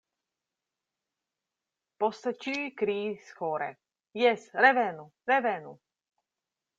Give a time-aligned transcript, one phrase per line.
[2.03, 3.67] Poste ĉiuj kriis ĥore:
[4.23, 5.75] “Jes, revenu, revenu.”